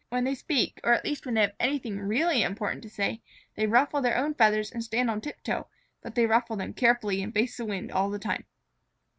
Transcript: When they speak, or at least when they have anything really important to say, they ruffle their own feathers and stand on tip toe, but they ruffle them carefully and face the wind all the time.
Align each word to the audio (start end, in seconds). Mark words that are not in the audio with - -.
When 0.09 0.23
they 0.23 0.33
speak, 0.33 0.81
or 0.83 0.93
at 0.93 1.05
least 1.05 1.27
when 1.27 1.35
they 1.35 1.41
have 1.41 1.53
anything 1.59 1.99
really 1.99 2.41
important 2.41 2.81
to 2.81 2.89
say, 2.89 3.21
they 3.53 3.67
ruffle 3.67 4.01
their 4.01 4.17
own 4.17 4.33
feathers 4.33 4.71
and 4.71 4.83
stand 4.83 5.11
on 5.11 5.21
tip 5.21 5.43
toe, 5.43 5.67
but 6.01 6.15
they 6.15 6.25
ruffle 6.25 6.55
them 6.55 6.73
carefully 6.73 7.21
and 7.21 7.31
face 7.31 7.55
the 7.57 7.65
wind 7.65 7.91
all 7.91 8.09
the 8.09 8.17
time. 8.17 8.45